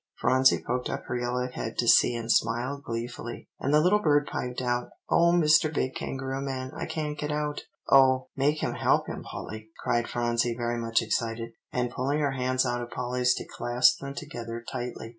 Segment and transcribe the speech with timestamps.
[0.19, 3.47] Phronsie poked up her yellow head to see, and smiled gleefully.
[3.59, 5.71] "And the little bird piped out, 'Oh Mr.
[5.71, 10.55] big Kangaroo man, I can't get out.'" "Oh, make him help him, Polly," cried Phronsie
[10.57, 15.09] very much excited, and pulling her hands out of Polly's to clasp them together tightly.